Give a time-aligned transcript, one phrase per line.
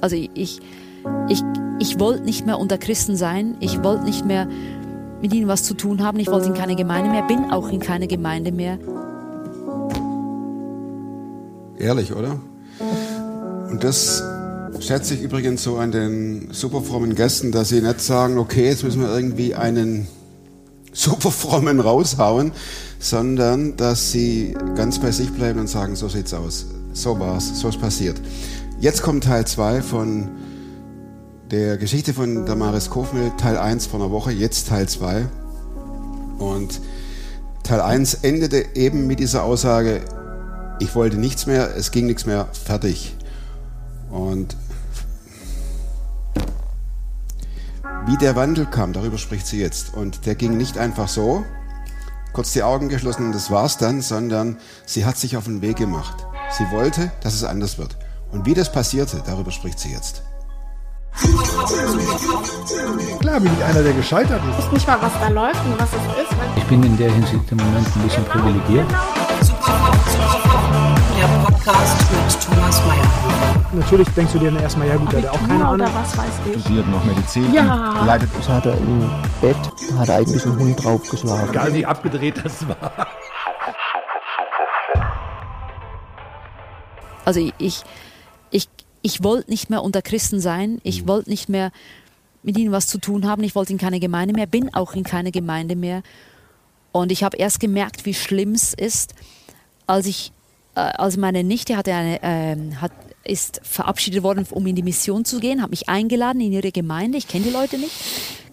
[0.00, 0.60] Also ich,
[1.28, 1.42] ich,
[1.78, 3.56] ich wollte nicht mehr unter Christen sein.
[3.60, 4.46] Ich wollte nicht mehr
[5.20, 6.18] mit ihnen was zu tun haben.
[6.18, 8.78] Ich wollte in keine Gemeinde mehr, bin auch in keine Gemeinde mehr.
[11.78, 12.40] Ehrlich, oder?
[13.70, 14.22] Und das
[14.80, 19.00] schätze ich übrigens so an den superfrommen Gästen, dass sie nicht sagen, okay, jetzt müssen
[19.00, 20.06] wir irgendwie einen
[20.92, 22.52] superfrommen raushauen,
[22.98, 26.66] sondern dass sie ganz bei sich bleiben und sagen, so sieht's aus.
[26.96, 28.18] So war's, so ist passiert.
[28.80, 30.30] Jetzt kommt Teil 2 von
[31.50, 35.26] der Geschichte von Damaris Kofmel, Teil 1 von einer Woche, jetzt Teil 2.
[36.38, 36.80] Und
[37.62, 40.00] Teil 1 endete eben mit dieser Aussage,
[40.80, 43.14] ich wollte nichts mehr, es ging nichts mehr, fertig.
[44.10, 44.56] Und
[48.06, 49.92] wie der Wandel kam, darüber spricht sie jetzt.
[49.92, 51.44] Und der ging nicht einfach so,
[52.32, 54.56] kurz die Augen geschlossen und das war's dann, sondern
[54.86, 56.26] sie hat sich auf den Weg gemacht.
[56.56, 57.96] Sie wollte, dass es anders wird.
[58.32, 60.22] Und wie das passierte, darüber spricht sie jetzt.
[63.20, 64.58] Klar bin ich einer, der gescheitert ist.
[64.58, 66.36] Ich weiß nicht mal, was da läuft und was es ist.
[66.56, 68.86] Ich bin in der Hinsicht im Moment ein bisschen privilegiert.
[71.18, 73.04] Der Podcast mit Thomas Mayer.
[73.72, 75.88] Natürlich denkst du dir dann erstmal, ja gut, der hat auch keine oder Ahnung.
[75.94, 76.60] was weiß ich.
[76.62, 77.52] studiert noch Medizin.
[77.52, 78.00] Ja.
[78.00, 79.56] und Leitet Das hat er im Bett,
[79.98, 81.50] hat er eigentlich einen Hund draufgeschlagen.
[81.50, 83.06] Egal wie abgedreht das war.
[87.26, 87.82] Also ich,
[88.50, 88.68] ich,
[89.02, 90.80] ich wollte nicht mehr unter Christen sein.
[90.84, 91.72] Ich wollte nicht mehr
[92.42, 93.42] mit ihnen was zu tun haben.
[93.42, 96.02] Ich wollte in keine Gemeinde mehr, bin auch in keine Gemeinde mehr.
[96.92, 99.14] Und ich habe erst gemerkt, wie schlimm es ist,
[99.88, 100.32] als ich,
[100.76, 102.92] äh, als meine Nichte hatte eine, ähm, hat,
[103.24, 107.18] ist verabschiedet worden, um in die Mission zu gehen, hat mich eingeladen in ihre Gemeinde.
[107.18, 107.92] Ich kenne die Leute nicht,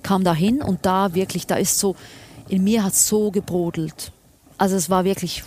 [0.01, 1.95] kam da hin und da wirklich, da ist so,
[2.49, 4.11] in mir hat so gebrodelt.
[4.57, 5.43] Also es war wirklich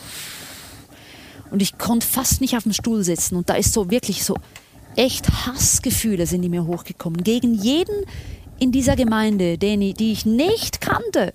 [1.50, 3.36] und ich konnte fast nicht auf dem Stuhl sitzen.
[3.36, 4.36] Und da ist so wirklich so
[4.97, 7.22] echt Hassgefühle sind in mir hochgekommen.
[7.22, 8.05] Gegen jeden
[8.58, 11.33] in dieser Gemeinde, den die ich nicht kannte.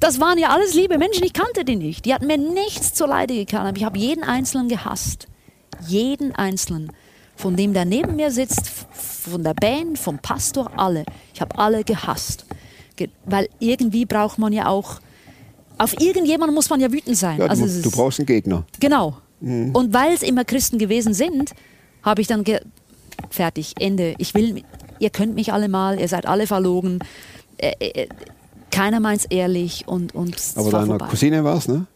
[0.00, 2.04] Das waren ja alles liebe Menschen, ich kannte die nicht.
[2.04, 3.66] Die hatten mir nichts zur Leide getan.
[3.66, 5.28] Aber ich habe jeden Einzelnen gehasst.
[5.86, 6.92] Jeden Einzelnen.
[7.36, 11.04] Von dem, der neben mir sitzt, von der Band, vom Pastor, alle.
[11.32, 12.46] Ich habe alle gehasst.
[12.96, 15.00] Ge weil irgendwie braucht man ja auch,
[15.78, 17.38] auf irgendjemanden muss man ja wütend sein.
[17.38, 18.64] Ja, also du, du brauchst einen Gegner.
[18.80, 19.16] Genau.
[19.40, 21.52] Und weil es immer Christen gewesen sind,
[22.02, 22.60] habe ich dann ge
[23.30, 24.14] fertig, Ende.
[24.18, 24.62] Ich will,
[24.98, 27.00] ihr könnt mich alle mal, ihr seid alle verlogen.
[27.58, 28.08] Äh, äh,
[28.70, 31.06] keiner meint's ehrlich und und Aber war deiner vorbei.
[31.08, 31.86] Cousine war es, ne?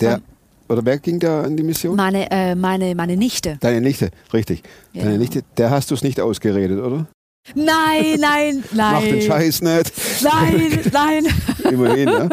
[0.00, 0.20] Der,
[0.68, 1.96] oder wer ging da in die Mission?
[1.96, 3.58] Meine, äh, meine, meine Nichte.
[3.60, 4.62] Deine Nichte, richtig.
[4.92, 5.04] Ja.
[5.04, 7.06] Deine Nichte, der hast du es nicht ausgeredet, oder?
[7.54, 8.92] Nein, nein, nein.
[8.94, 9.92] Mach den Scheiß nicht.
[10.22, 11.26] Nein, nein.
[11.70, 12.28] Immerhin, ne?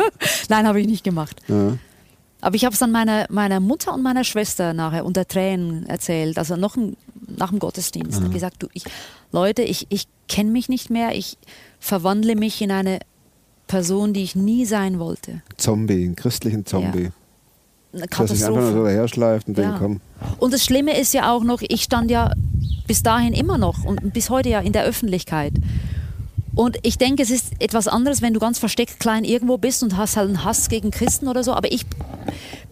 [0.50, 1.42] Nein, habe ich nicht gemacht.
[1.48, 1.78] Ja.
[2.42, 6.38] Aber ich habe es dann meiner, meiner Mutter und meiner Schwester nachher unter Tränen erzählt,
[6.38, 8.20] also noch im, nach dem Gottesdienst.
[8.20, 8.26] Mhm.
[8.26, 8.84] Und gesagt, du, ich,
[9.32, 11.38] Leute, ich, ich kenne mich nicht mehr, ich
[11.80, 13.00] verwandle mich in eine
[13.68, 15.42] Person, die ich nie sein wollte.
[15.58, 17.12] Zombie, einen christlichen Zombie.
[17.94, 19.08] Eine Dass sich einfach nur so Katastrophe.
[19.08, 19.64] schleift und Ja.
[19.64, 20.02] denkt, komm.
[20.40, 22.32] Und das Schlimme ist ja auch noch, ich stand ja
[22.88, 25.54] bis dahin immer noch und bis heute ja in der Öffentlichkeit.
[26.56, 29.98] Und ich denke, es ist etwas anderes, wenn du ganz versteckt klein irgendwo bist und
[29.98, 31.54] hast halt einen Hass gegen Christen oder so.
[31.54, 31.86] Aber ich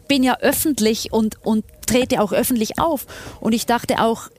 [0.07, 3.07] bin ja öffentlich und, und trete auch öffentlich auf.
[3.39, 4.29] Und ich dachte auch,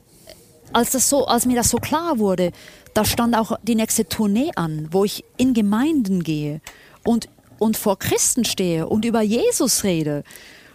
[0.73, 2.53] als, das so, als mir das so klar wurde,
[2.95, 6.61] da stand auch die nächste Tournee an, wo ich in Gemeinden gehe
[7.05, 7.29] und,
[7.59, 10.25] und vor Christen stehe und über Jesus rede.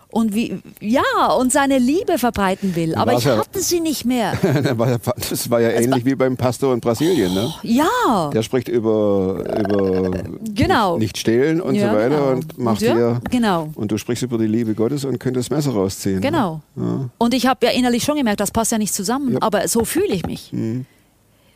[0.09, 1.03] Und wie, ja,
[1.37, 2.95] und seine Liebe verbreiten will.
[2.95, 4.33] Aber war's ich ja- hatte sie nicht mehr.
[4.63, 4.97] Das war ja-
[5.29, 7.53] das war ähnlich wie beim Pastor in Brasilien, ne?
[7.63, 10.11] Ja, Der spricht über, über
[10.53, 10.97] genau.
[10.97, 12.29] nicht stehlen und Ja, so weiter genau.
[12.31, 13.21] und macht ja, dir.
[13.29, 13.69] Genau.
[13.75, 16.21] Und du sprichst über die Liebe Gottes und könntest das Messer rausziehen.
[16.21, 16.61] Genau.
[17.17, 19.31] Und ich habe ja innerlich schon gemerkt, das passt ja nicht zusammen.
[19.33, 19.37] Mhm.
[19.39, 20.51] aber so fühle ich mich.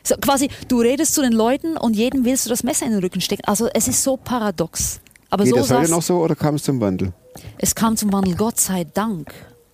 [0.04, 3.00] So, quasi, du redest zu den Leuten und jedem willst du das Messer in den
[3.00, 3.44] Rücken stecken.
[3.46, 5.00] Also es ist so paradox.
[5.32, 7.14] Aber Geht so das heute noch so oder kam es zum Wandel?
[7.56, 9.32] es kam zum Wandel, Gott sei Dank.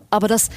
[0.08, 0.50] Aber das,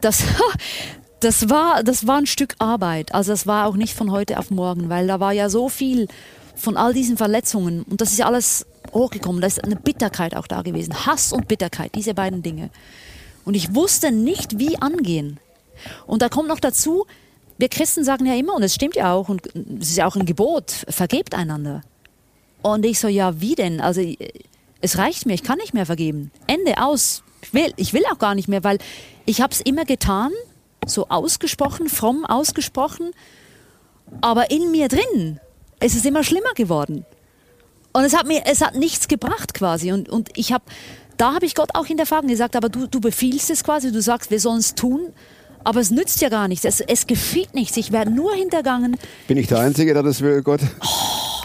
[0.00, 0.24] das,
[1.20, 3.14] das, war, das war ein Stück Arbeit.
[3.14, 6.08] Also das war auch nicht von heute auf morgen, weil da war ja so viel
[6.56, 9.40] von all diesen Verletzungen und das ist ja alles hochgekommen.
[9.40, 11.06] Da ist eine Bitterkeit auch da gewesen.
[11.06, 12.70] Hass und Bitterkeit, diese beiden Dinge.
[13.44, 15.38] Und ich wusste nicht, wie angehen.
[16.04, 17.06] Und da kommt noch dazu,
[17.58, 19.46] wir Christen sagen ja immer, und es stimmt ja auch, und
[19.80, 21.82] es ist ja auch ein Gebot, vergebt einander.
[22.62, 23.80] Und ich so, ja, wie denn?
[23.80, 24.16] Also äh,
[24.80, 26.30] es reicht mir, ich kann nicht mehr vergeben.
[26.46, 27.22] Ende, aus.
[27.42, 28.78] Ich will, ich will auch gar nicht mehr, weil
[29.24, 30.32] ich habe es immer getan,
[30.86, 33.12] so ausgesprochen, fromm ausgesprochen,
[34.20, 35.40] aber in mir drin
[35.80, 37.04] ist es immer schlimmer geworden.
[37.92, 39.92] Und es hat mir, es hat nichts gebracht quasi.
[39.92, 40.64] Und, und ich habe,
[41.16, 44.30] da habe ich Gott auch hinterfragen gesagt, aber du, du befiehlst es quasi, du sagst,
[44.30, 45.12] wir sollen es tun,
[45.66, 46.64] Aber es nützt ja gar nichts.
[46.64, 47.76] Es, es geschieht nichts.
[47.76, 48.96] Ich werde nur hintergangen.
[49.26, 50.60] Bin ich der Einzige, der das will, Gott?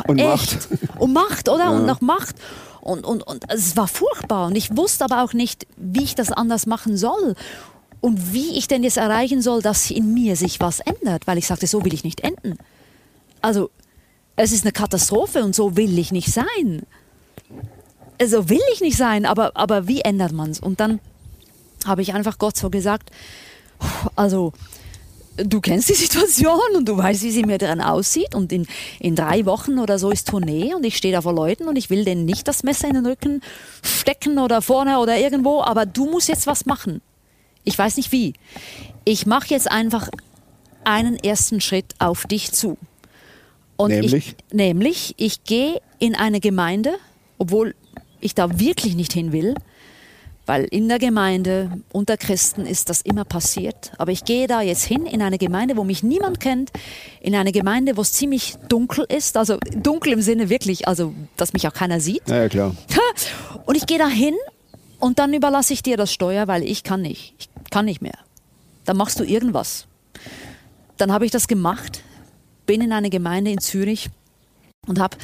[0.07, 0.69] Und Echt.
[0.69, 0.99] macht.
[0.99, 1.71] Und Macht, oder?
[1.71, 2.35] Und noch Macht.
[2.81, 4.47] Und, und, und es war furchtbar.
[4.47, 7.35] Und ich wusste aber auch nicht, wie ich das anders machen soll.
[7.99, 11.27] Und wie ich denn jetzt erreichen soll, dass in mir sich was ändert.
[11.27, 12.57] Weil ich sagte, so will ich nicht enden.
[13.41, 13.69] Also,
[14.35, 16.83] es ist eine Katastrophe und so will ich nicht sein.
[18.23, 20.59] So will ich nicht sein, aber, aber wie ändert man es?
[20.59, 20.99] Und dann
[21.85, 23.11] habe ich einfach Gott so gesagt,
[24.15, 24.53] also
[25.43, 28.67] du kennst die Situation und du weißt, wie sie mir dran aussieht und in,
[28.99, 31.89] in drei Wochen oder so ist Tournee und ich stehe da vor Leuten und ich
[31.89, 33.41] will denen nicht das Messer in den Rücken
[33.83, 37.01] stecken oder vorne oder irgendwo, aber du musst jetzt was machen.
[37.63, 38.33] Ich weiß nicht wie.
[39.05, 40.09] Ich mache jetzt einfach
[40.83, 42.77] einen ersten Schritt auf dich zu.
[43.77, 44.13] Und Nämlich?
[44.13, 46.93] Ich, nämlich, ich gehe in eine Gemeinde,
[47.37, 47.75] obwohl
[48.19, 49.55] ich da wirklich nicht hin will,
[50.45, 53.91] weil in der Gemeinde unter Christen ist das immer passiert.
[53.97, 56.71] Aber ich gehe da jetzt hin in eine Gemeinde, wo mich niemand kennt,
[57.21, 61.53] in eine Gemeinde, wo es ziemlich dunkel ist, also dunkel im Sinne wirklich, also dass
[61.53, 62.27] mich auch keiner sieht.
[62.27, 62.75] Ja, ja, klar.
[63.65, 64.35] Und ich gehe da hin
[64.99, 67.35] und dann überlasse ich dir das Steuer, weil ich kann nicht.
[67.39, 68.17] Ich kann nicht mehr.
[68.85, 69.85] Dann machst du irgendwas.
[70.97, 72.03] Dann habe ich das gemacht,
[72.65, 74.09] bin in eine Gemeinde in Zürich
[74.87, 75.17] und habe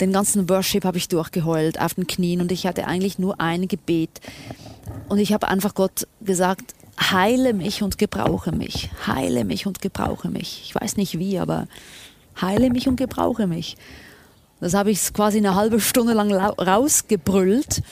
[0.00, 3.68] den ganzen Worship habe ich durchgeheult auf den Knien und ich hatte eigentlich nur ein
[3.68, 4.20] Gebet.
[5.08, 8.90] Und ich habe einfach Gott gesagt, heile mich und gebrauche mich.
[9.06, 10.62] Heile mich und gebrauche mich.
[10.64, 11.66] Ich weiß nicht wie, aber
[12.40, 13.76] heile mich und gebrauche mich.
[14.60, 17.82] Das habe ich quasi eine halbe Stunde lang rausgebrüllt.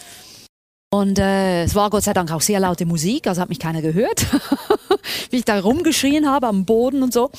[0.91, 3.81] Und äh, es war Gott sei Dank auch sehr laute Musik, also hat mich keiner
[3.81, 4.27] gehört,
[5.31, 7.31] wie ich da rumgeschrien habe am Boden und so.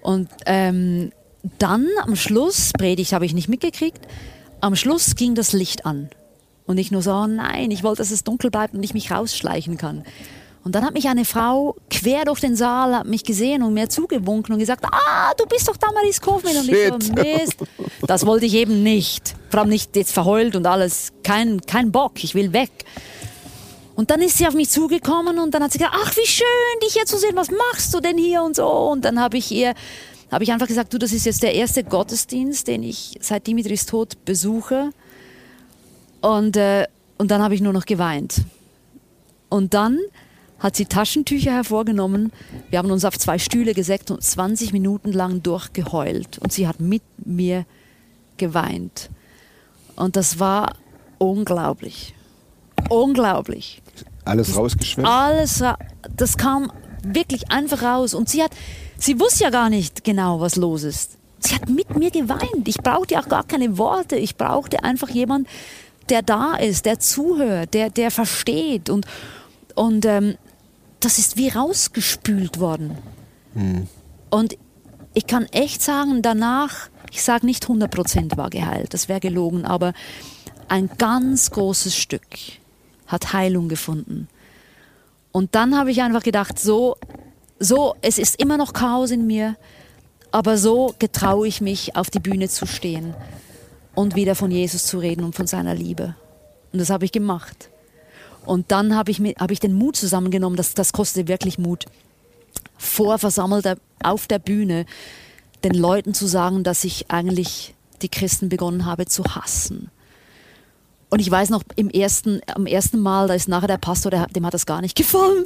[0.00, 1.12] Und ähm,
[1.58, 4.06] dann am Schluss, Predigt habe ich nicht mitgekriegt,
[4.60, 6.10] am Schluss ging das Licht an.
[6.66, 9.10] Und ich nur so, oh nein, ich wollte, dass es dunkel bleibt und ich mich
[9.10, 10.04] rausschleichen kann.
[10.62, 13.88] Und dann hat mich eine Frau quer durch den Saal, hat mich gesehen und mir
[13.88, 16.56] zugewunken und gesagt, ah, du bist doch Damaris Kaufmann.
[16.56, 17.12] Und ich so.
[17.14, 17.56] Mist,
[18.06, 19.34] das wollte ich eben nicht.
[19.48, 21.12] Vor allem nicht jetzt verheult und alles.
[21.22, 22.70] Kein, kein Bock, ich will weg.
[23.96, 26.46] Und dann ist sie auf mich zugekommen und dann hat sie gesagt, ach, wie schön,
[26.82, 28.66] dich hier zu sehen, was machst du denn hier und so.
[28.66, 29.74] Und dann habe ich ihr,
[30.30, 33.86] habe ich einfach gesagt, du, das ist jetzt der erste Gottesdienst, den ich seit Dimitris
[33.86, 34.90] Tod besuche.
[36.20, 36.86] Und, äh,
[37.18, 38.42] und dann habe ich nur noch geweint.
[39.48, 39.98] Und dann
[40.58, 42.32] hat sie Taschentücher hervorgenommen.
[42.68, 46.38] Wir haben uns auf zwei Stühle gesetzt und 20 Minuten lang durchgeheult.
[46.38, 47.64] Und sie hat mit mir
[48.36, 49.10] geweint.
[49.96, 50.74] Und das war
[51.18, 52.14] unglaublich.
[52.88, 53.82] Unglaublich.
[54.24, 55.08] Alles rausgeschwemmt.
[55.08, 55.78] Alles, ra-
[56.16, 56.70] das kam
[57.02, 58.12] wirklich einfach raus.
[58.14, 58.52] Und sie hat,
[59.00, 61.16] sie wusste ja gar nicht genau, was los ist.
[61.40, 62.68] Sie hat mit mir geweint.
[62.68, 64.16] Ich brauchte auch gar keine Worte.
[64.16, 65.48] Ich brauchte einfach jemand,
[66.10, 68.90] der da ist, der zuhört, der, der versteht.
[68.90, 69.06] Und,
[69.74, 70.36] und ähm,
[71.00, 72.98] das ist wie rausgespült worden.
[74.30, 74.56] Und
[75.14, 79.92] ich kann echt sagen, danach, ich sage nicht 100% war geheilt, das wäre gelogen, aber
[80.68, 82.26] ein ganz großes Stück
[83.06, 84.28] hat Heilung gefunden.
[85.32, 86.96] Und dann habe ich einfach gedacht, so,
[87.60, 89.56] so, es ist immer noch Chaos in mir,
[90.32, 93.14] aber so getraue ich mich, auf die Bühne zu stehen
[93.94, 96.16] und wieder von Jesus zu reden und von seiner Liebe.
[96.72, 97.68] Und das habe ich gemacht.
[98.46, 101.84] Und dann habe ich, habe ich den Mut zusammengenommen, das, das kostet wirklich Mut,
[102.78, 104.86] vor Versammelter auf der Bühne
[105.62, 109.90] den Leuten zu sagen, dass ich eigentlich die Christen begonnen habe zu hassen.
[111.10, 114.26] Und ich weiß noch, im ersten, am ersten Mal, da ist nachher der Pastor, der,
[114.28, 115.44] dem hat das gar nicht gefallen.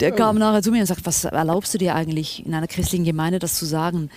[0.00, 3.04] Der kam nachher zu mir und sagt, was erlaubst du dir eigentlich in einer christlichen
[3.04, 3.98] Gemeinde das zu sagen?
[3.98, 4.10] Und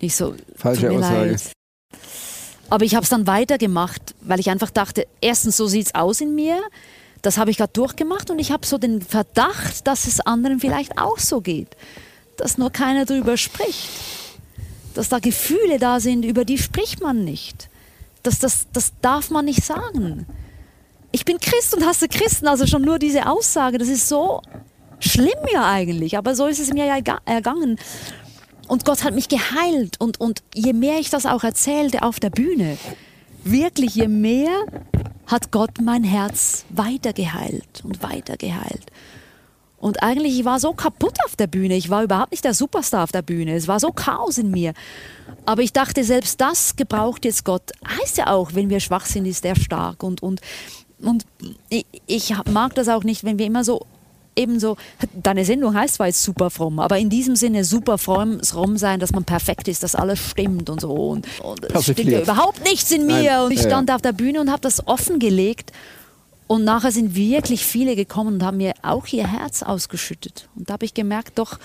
[0.00, 1.30] ich so, Falsche Aussage.
[1.30, 1.52] leid.
[2.68, 6.34] Aber ich habe es dann weitergemacht, weil ich einfach dachte, erstens, so sieht's aus in
[6.34, 6.60] mir.
[7.22, 10.98] Das habe ich gerade durchgemacht und ich habe so den Verdacht, dass es anderen vielleicht
[10.98, 11.68] auch so geht.
[12.36, 13.90] Dass nur keiner drüber spricht.
[14.94, 17.68] Dass da Gefühle da sind, über die spricht man nicht.
[18.22, 20.26] Das, das, das darf man nicht sagen.
[21.12, 24.42] Ich bin Christ und hasse Christen, also schon nur diese Aussage, das ist so
[24.98, 27.78] schlimm ja eigentlich, aber so ist es mir ja erga- ergangen.
[28.68, 30.00] Und Gott hat mich geheilt.
[30.00, 32.78] Und, und je mehr ich das auch erzählte auf der Bühne,
[33.44, 34.64] wirklich je mehr
[35.26, 38.86] hat Gott mein Herz weiter geheilt und weiter geheilt.
[39.78, 41.74] Und eigentlich, ich war so kaputt auf der Bühne.
[41.74, 43.54] Ich war überhaupt nicht der Superstar auf der Bühne.
[43.56, 44.74] Es war so Chaos in mir.
[45.44, 47.72] Aber ich dachte, selbst das gebraucht jetzt Gott.
[48.00, 50.04] Heißt ja auch, wenn wir schwach sind, ist er stark.
[50.04, 50.40] Und, und,
[51.02, 51.24] und
[51.68, 53.86] ich, ich mag das auch nicht, wenn wir immer so
[54.36, 54.76] ebenso,
[55.14, 59.00] deine Sendung heißt zwar jetzt super fromm, aber in diesem Sinne super fromm, fromm sein,
[59.00, 60.92] dass man perfekt ist, dass alles stimmt und so.
[60.92, 63.32] Und, und es stimmt ja überhaupt nichts in mir.
[63.32, 63.70] Nein, Und ich ja, ja.
[63.70, 65.72] stand auf der Bühne und habe das offengelegt.
[66.46, 70.48] Und nachher sind wirklich viele gekommen und haben mir auch ihr Herz ausgeschüttet.
[70.54, 71.58] Und da habe ich gemerkt, doch,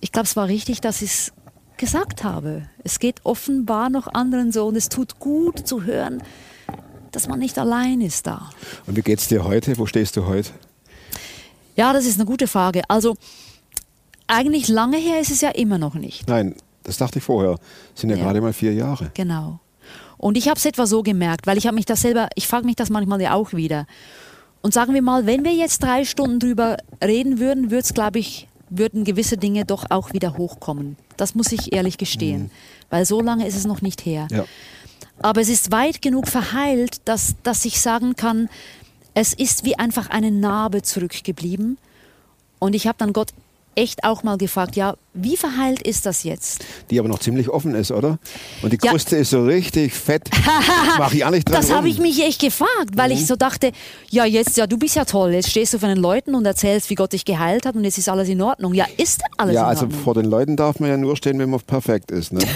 [0.00, 1.32] ich glaube, es war richtig, dass ich es
[1.76, 2.62] gesagt habe.
[2.82, 6.22] Es geht offenbar noch anderen so und es tut gut zu hören,
[7.18, 8.48] dass man nicht allein ist da.
[8.86, 9.76] Und wie geht's dir heute?
[9.76, 10.50] Wo stehst du heute?
[11.74, 12.82] Ja, das ist eine gute Frage.
[12.86, 13.16] Also
[14.28, 16.28] eigentlich lange her ist es ja immer noch nicht.
[16.28, 17.56] Nein, das dachte ich vorher.
[17.92, 18.22] Das sind ja, Ja.
[18.22, 19.10] gerade mal vier Jahre.
[19.14, 19.58] Genau.
[20.16, 22.66] Und ich habe es etwa so gemerkt, weil ich habe mich das selber, ich frage
[22.66, 23.86] mich das manchmal ja auch wieder.
[24.62, 28.20] Und sagen wir mal, wenn wir jetzt drei Stunden drüber reden würden, würde es, glaube
[28.20, 30.96] ich, würden gewisse Dinge doch auch wieder hochkommen.
[31.16, 32.52] Das muss ich ehrlich gestehen,
[32.90, 34.28] weil so lange ist es noch nicht her.
[34.30, 34.44] Ja.
[35.20, 38.48] Aber es ist weit genug verheilt, dass, dass ich sagen kann,
[39.14, 41.76] es ist wie einfach eine Narbe zurückgeblieben.
[42.60, 43.30] Und ich habe dann Gott
[43.74, 46.64] echt auch mal gefragt, ja, wie verheilt ist das jetzt?
[46.90, 48.18] Die aber noch ziemlich offen ist, oder?
[48.62, 48.90] Und die Ja.
[48.90, 50.28] Kruste ist so richtig fett.
[50.98, 53.70] Mach ich auch nicht dran Das habe ich mich echt gefragt, weil ich so dachte,
[54.10, 56.90] ja jetzt, ja du bist ja toll, jetzt stehst du vor den Leuten und erzählst,
[56.90, 58.74] wie Gott dich geheilt hat und jetzt ist alles in Ordnung.
[58.74, 60.00] Ja, ist denn alles Ja, in also Ordnung?
[60.02, 62.32] vor den Leuten darf man ja nur stehen, wenn man perfekt ist.
[62.32, 62.40] Ne?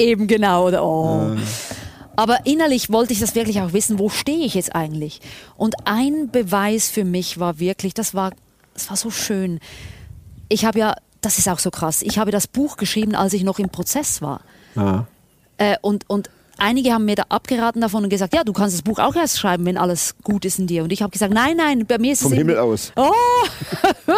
[0.08, 0.66] Eben genau.
[0.68, 0.84] Oder?
[0.84, 1.36] Oh.
[2.16, 5.20] Aber innerlich wollte ich das wirklich auch wissen, wo stehe ich jetzt eigentlich?
[5.56, 8.32] Und ein Beweis für mich war wirklich, das war,
[8.74, 9.58] das war so schön.
[10.48, 13.42] Ich habe ja, das ist auch so krass, ich habe das Buch geschrieben, als ich
[13.44, 14.40] noch im Prozess war.
[14.76, 15.04] Ah.
[15.56, 16.28] Äh, und, und
[16.58, 19.38] einige haben mir da abgeraten davon und gesagt, ja, du kannst das Buch auch erst
[19.38, 20.82] schreiben, wenn alles gut ist in dir.
[20.82, 22.92] Und ich habe gesagt, nein, nein, bei mir ist Vom es Himmel eben- aus.
[22.96, 23.12] Oh!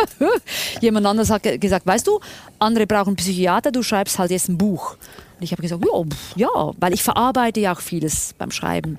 [0.81, 2.21] Jemand anderes hat ge- gesagt, weißt du,
[2.59, 4.97] andere brauchen Psychiater, du schreibst halt jetzt ein Buch.
[5.43, 8.97] Und ich habe gesagt, ja, pff, ja, weil ich verarbeite ja auch vieles beim Schreiben.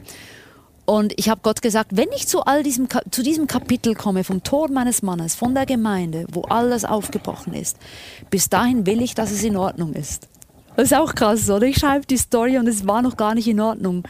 [0.84, 4.44] Und ich habe Gott gesagt, wenn ich zu all diesem zu diesem Kapitel komme vom
[4.44, 7.78] Tod meines Mannes, von der Gemeinde, wo alles aufgebrochen ist,
[8.30, 10.28] bis dahin will ich, dass es in Ordnung ist.
[10.76, 11.66] Das ist auch krass, oder?
[11.66, 14.04] Ich schreibe die Story und es war noch gar nicht in Ordnung.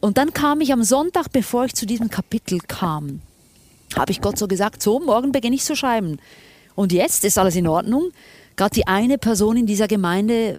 [0.00, 3.20] Und dann kam ich am Sonntag, bevor ich zu diesem Kapitel kam,
[3.94, 6.16] habe ich Gott so gesagt, so, morgen beginne ich zu schreiben.
[6.74, 8.10] Und jetzt ist alles in Ordnung.
[8.56, 10.56] Gerade die eine Person in dieser Gemeinde,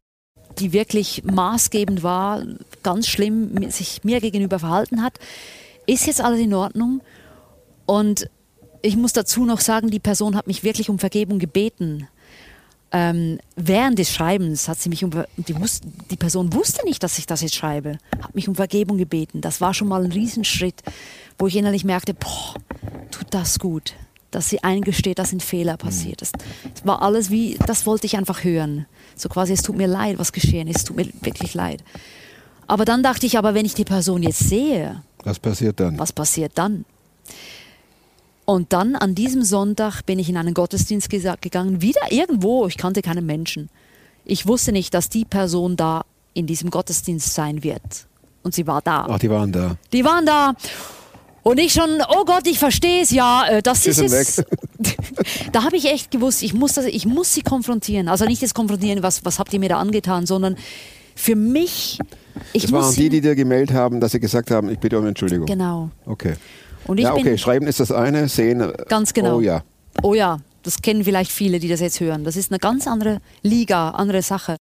[0.60, 2.44] die wirklich maßgebend war,
[2.84, 5.20] ganz schlimm sich mir gegenüber verhalten hat,
[5.86, 7.02] ist jetzt alles in Ordnung.
[7.86, 8.30] Und
[8.82, 12.08] ich muss dazu noch sagen, die Person hat mich wirklich um Vergebung gebeten.
[12.90, 17.18] Ähm, während des Schreibens hat sie mich um die, wus- die Person wusste nicht, dass
[17.18, 19.42] ich das jetzt schreibe, hat mich um Vergebung gebeten.
[19.42, 20.84] Das war schon mal ein Riesenschritt,
[21.38, 22.54] wo ich innerlich merkte, boah,
[23.12, 23.94] tut das gut,
[24.32, 26.36] dass sie eingesteht, dass ein Fehler passiert ist.
[26.76, 28.86] Es war alles wie, das wollte ich einfach hören.
[29.16, 31.84] So quasi, es tut mir leid, was geschehen ist, es tut mir wirklich leid.
[32.68, 35.98] Aber dann dachte ich, aber wenn ich die Person jetzt sehe, Was passiert dann?
[35.98, 36.86] was passiert dann?
[38.46, 43.02] Und dann an diesem Sonntag bin ich in einen Gottesdienst gegangen, wieder irgendwo, ich kannte
[43.02, 43.70] keinen Menschen.
[44.24, 46.04] Ich wusste nicht, dass die Person da
[46.34, 48.08] in diesem Gottesdienst sein wird.
[48.44, 49.06] Und sie war da.
[49.10, 49.76] Ach, die waren da.
[49.92, 50.54] Die waren da.
[51.48, 54.44] Und ich schon, oh Gott, ich verstehe es, ja, äh, das ist es.
[55.54, 58.10] da habe ich echt gewusst, ich muss, das, ich muss sie konfrontieren.
[58.10, 60.58] Also nicht das konfrontieren, was, was habt ihr mir da angetan, sondern
[61.16, 62.00] für mich,
[62.52, 65.00] ich Das waren sie, die, die dir gemeldet haben, dass sie gesagt haben, ich bitte
[65.00, 65.46] um Entschuldigung.
[65.46, 65.90] Genau.
[66.06, 66.34] Okay.
[66.86, 68.60] Und ich Ja, okay, schreiben ist das eine, sehen.
[68.60, 69.38] äh, Ganz genau.
[69.38, 69.64] Oh ja.
[70.04, 72.26] Oh ja, das kennen vielleicht viele, die das jetzt hören.
[72.26, 74.58] Das ist eine ganz andere Liga, andere Sache.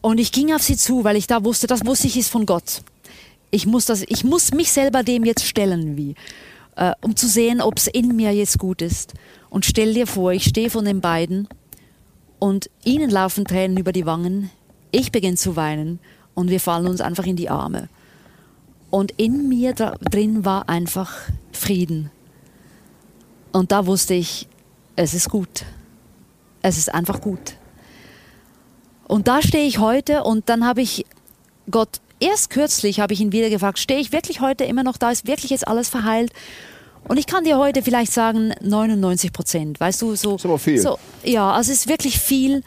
[0.00, 2.46] Und ich ging auf sie zu, weil ich da wusste, das wusste ich ist von
[2.46, 2.80] Gott.
[3.50, 6.14] Ich muss, das, ich muss mich selber dem jetzt stellen, wie,
[6.76, 9.14] äh, um zu sehen, ob es in mir jetzt gut ist.
[9.50, 11.48] Und stell dir vor, ich stehe von den beiden
[12.38, 14.50] und ihnen laufen Tränen über die Wangen.
[14.90, 15.98] Ich beginne zu weinen
[16.34, 17.88] und wir fallen uns einfach in die Arme.
[18.90, 21.12] Und in mir drin war einfach
[21.52, 22.10] Frieden.
[23.52, 24.48] Und da wusste ich,
[24.96, 25.64] es ist gut.
[26.62, 27.56] Es ist einfach gut.
[29.06, 31.06] Und da stehe ich heute und dann habe ich
[31.70, 35.10] Gott, erst kürzlich habe ich ihn wieder gefragt, stehe ich wirklich heute immer noch da?
[35.10, 36.32] Ist wirklich jetzt alles verheilt?
[37.06, 39.80] Und ich kann dir heute vielleicht sagen, 99 Prozent.
[39.80, 40.36] Weißt du, so.
[40.36, 40.78] Ist aber viel.
[40.78, 42.62] So, ja, also es ist wirklich viel.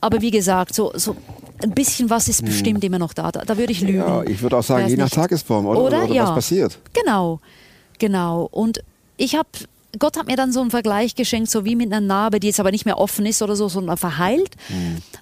[0.00, 1.16] Aber wie gesagt, so, so
[1.62, 3.32] ein bisschen was ist bestimmt immer noch da.
[3.32, 4.02] Da, da würde ich lügen.
[4.02, 4.08] Hm.
[4.08, 5.14] Ja, ich würde auch sagen, Wär's je nach nicht.
[5.14, 5.80] Tagesform, oder?
[5.80, 6.04] Oder?
[6.04, 6.22] oder Ja.
[6.28, 6.78] was passiert.
[6.92, 7.40] Genau,
[7.98, 8.48] genau.
[8.50, 8.80] Und
[9.16, 9.48] ich habe,
[9.98, 12.60] Gott hat mir dann so einen Vergleich geschenkt, so wie mit einer Narbe, die jetzt
[12.60, 14.54] aber nicht mehr offen ist oder so, sondern verheilt.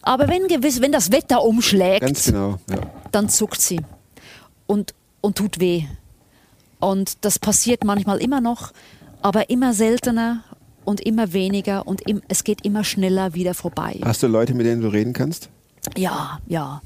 [0.03, 2.59] Aber wenn gewiss, wenn das Wetter umschlägt, genau.
[2.69, 2.79] Ja.
[3.13, 3.81] dann zuckt sie
[4.67, 5.85] und, und tut weh.
[6.81, 8.73] Und das passiert manchmal immer noch,
[9.23, 10.43] aber immer seltener
[10.85, 14.01] und immer weniger und im, es geht immer schneller wieder vorbei.
[14.05, 15.49] Hast du Leute, mit denen du reden kannst?
[15.97, 16.83] Ja, ja.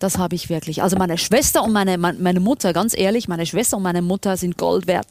[0.00, 0.82] Das habe ich wirklich.
[0.82, 4.36] Also meine Schwester und meine, mein- meine Mutter, ganz ehrlich, meine Schwester und meine Mutter
[4.36, 5.06] sind Gold wert.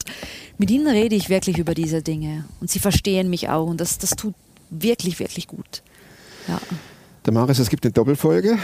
[0.58, 2.44] Mit ihnen rede ich wirklich über diese Dinge.
[2.60, 3.66] Und sie verstehen mich auch.
[3.66, 4.34] Und das, das tut
[4.68, 5.82] wirklich, wirklich gut.
[6.48, 6.60] Ja.
[7.22, 8.58] Damaris, es gibt eine Doppelfolge.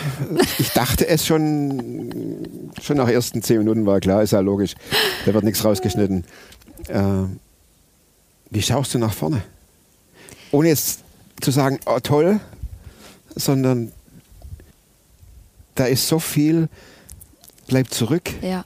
[0.59, 2.49] Ich dachte es schon,
[2.83, 4.75] schon nach ersten zehn Minuten war klar, ist ja logisch.
[5.26, 6.25] Da wird nichts rausgeschnitten.
[6.88, 7.02] Äh,
[8.50, 9.42] wie schaust du nach vorne?
[10.52, 11.00] Ohne jetzt
[11.40, 12.40] zu sagen, oh toll,
[13.35, 13.92] sondern
[15.76, 16.68] da ist so viel,
[17.68, 18.30] bleibt zurück.
[18.42, 18.64] Ja,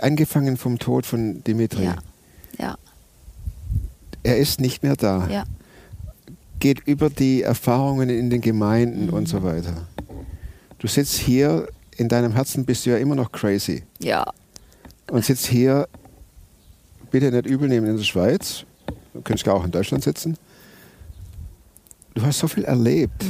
[0.00, 1.84] Angefangen vom Tod von Dimitri.
[1.84, 1.96] ja,
[2.58, 2.76] ja,
[4.24, 5.28] Er ist nicht mehr da.
[5.28, 5.44] ja.
[6.60, 9.86] Geht über die Erfahrungen in den Gemeinden und so weiter.
[10.78, 13.84] Du sitzt hier, in deinem Herzen bist du ja immer noch crazy.
[14.00, 14.24] Ja,
[15.10, 15.88] Und sitzt hier,
[17.10, 18.64] bitte nicht übel nehmen in der Schweiz.
[19.12, 20.36] Du könntest gar auch in Deutschland sitzen.
[22.14, 23.24] Du hast so viel erlebt.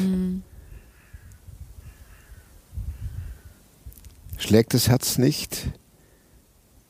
[4.37, 5.67] Schlägt das Herz nicht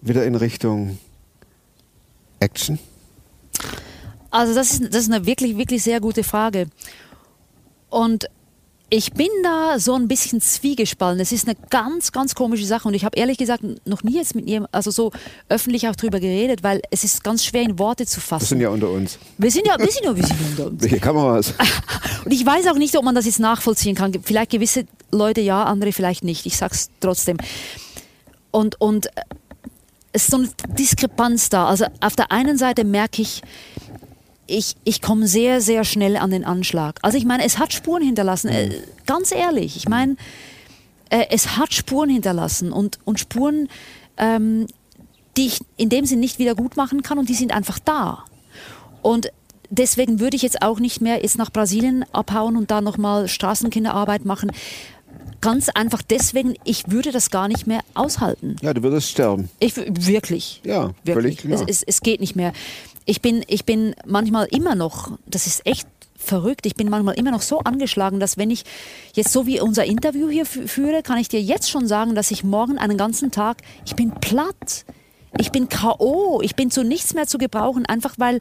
[0.01, 0.99] wieder in Richtung
[2.41, 2.79] Action?
[4.31, 6.67] Also das ist, das ist eine wirklich, wirklich sehr gute Frage.
[7.89, 8.29] Und
[8.91, 11.21] ich bin da so ein bisschen zwiegespalten.
[11.21, 12.87] Es ist eine ganz, ganz komische Sache.
[12.87, 15.11] Und ich habe ehrlich gesagt noch nie jetzt mit jemandem, also so
[15.49, 18.47] öffentlich auch drüber geredet, weil es ist ganz schwer in Worte zu fassen.
[18.47, 19.19] sind ja unter uns.
[19.39, 20.83] wir sind ja, wir sind ja, wir sind ja unter uns.
[20.83, 21.55] Welche Kameras?
[22.25, 24.13] Und ich weiß auch nicht, ob man das jetzt nachvollziehen kann.
[24.23, 26.47] Vielleicht gewisse Leute ja, andere vielleicht nicht.
[26.47, 27.37] Ich sag's trotzdem.
[28.51, 29.23] Und, und äh,
[30.13, 31.67] es ist so eine Diskrepanz da.
[31.67, 33.43] Also auf der einen Seite merke ich,
[34.47, 36.99] ich, ich komme sehr, sehr schnell an den Anschlag.
[37.03, 38.49] Also ich meine, es hat Spuren hinterlassen.
[38.49, 40.17] Äh, ganz ehrlich, ich meine,
[41.11, 43.69] äh, es hat Spuren hinterlassen und, und Spuren,
[44.17, 44.67] ähm,
[45.37, 48.25] die ich in dem Sinn nicht wieder gut machen kann und die sind einfach da.
[49.03, 49.31] Und
[49.71, 54.25] deswegen würde ich jetzt auch nicht mehr jetzt nach Brasilien abhauen und da nochmal Straßenkinderarbeit
[54.25, 54.53] machen.
[55.45, 58.57] Ganz einfach deswegen, ich würde das gar nicht mehr aushalten.
[58.63, 59.51] Ja, du würdest sterben.
[59.61, 60.61] Ich, wirklich.
[60.65, 61.41] Ja, wirklich.
[61.43, 61.61] völlig.
[61.61, 62.53] Es, es, es geht nicht mehr.
[63.05, 65.87] Ich bin, ich bin manchmal immer noch, das ist echt
[66.17, 68.65] verrückt, ich bin manchmal immer noch so angeschlagen, dass wenn ich
[69.13, 72.31] jetzt so wie unser Interview hier fü- führe, kann ich dir jetzt schon sagen, dass
[72.31, 74.85] ich morgen einen ganzen Tag, ich bin platt.
[75.39, 78.39] Ich bin K.O., ich bin zu nichts mehr zu gebrauchen, einfach weil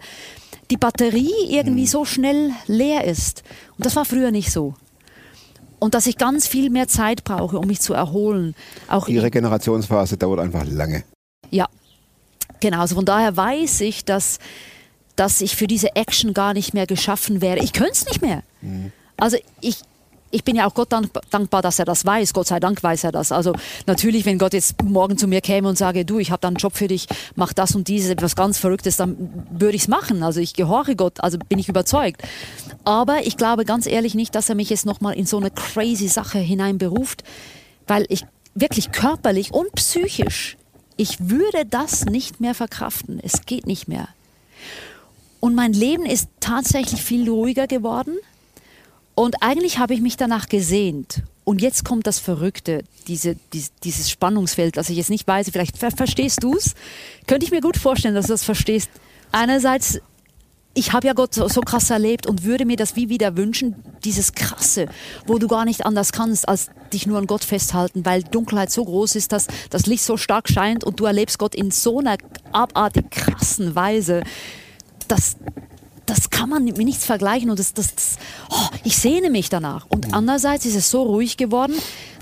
[0.72, 3.42] die Batterie irgendwie so schnell leer ist.
[3.78, 4.76] Und das war früher nicht so.
[5.84, 8.56] Und dass ich ganz viel mehr Zeit brauche, um mich zu erholen.
[8.88, 11.04] Auch Die Regenerationsphase dauert einfach lange.
[11.52, 11.68] ja,
[12.62, 12.80] genau.
[12.80, 14.40] Also von daher weiß ich, dass,
[15.18, 17.60] dass ich für diese Action gar nicht mehr geschaffen wäre.
[17.60, 18.44] Ich könnte es nicht mehr.
[19.18, 19.80] Also ich,
[20.34, 22.34] ich bin ja auch Gott dank, dankbar, dass er das weiß.
[22.34, 23.32] Gott sei Dank weiß er das.
[23.32, 23.54] Also
[23.86, 26.58] natürlich, wenn Gott jetzt morgen zu mir käme und sage, du, ich habe da einen
[26.58, 30.24] Job für dich, mach das und dieses, etwas ganz Verrücktes, dann würde ich es machen.
[30.24, 32.24] Also ich gehorche Gott, also bin ich überzeugt.
[32.84, 36.08] Aber ich glaube ganz ehrlich nicht, dass er mich jetzt nochmal in so eine crazy
[36.08, 37.24] Sache hineinberuft,
[37.86, 40.58] weil ich wirklich körperlich und psychisch,
[40.98, 43.20] ich würde das nicht mehr verkraften.
[43.22, 44.08] Es geht nicht mehr.
[45.40, 48.18] Und mein Leben ist tatsächlich viel ruhiger geworden.
[49.16, 51.24] Und eigentlich habe ich mich danach gesehnt.
[51.44, 55.50] Und jetzt kommt das Verrückte, diese, dies, dieses Spannungsfeld, das ich jetzt nicht weiß.
[55.52, 56.74] Vielleicht ver verstehst du es.
[57.28, 58.90] Könnte ich mir gut vorstellen, dass du das verstehst.
[59.32, 60.00] Einerseits,
[60.74, 63.76] ich habe ja Gott so, so krass erlebt und würde mir das wie wieder wünschen,
[64.06, 64.88] dieses Krasse,
[65.28, 68.86] wo du gar nicht anders kannst, als dich nur an Gott festhalten, weil Dunkelheit so
[68.86, 72.18] groß ist, dass das Licht so stark scheint und du erlebst Gott in so einer
[72.54, 74.24] abartig krassen Weise.
[75.08, 75.36] Das,
[76.06, 78.18] das kann man mit nichts vergleichen und das, das, das
[78.50, 79.86] oh, ich sehne mich danach.
[79.88, 81.76] Und andererseits ist es so ruhig geworden,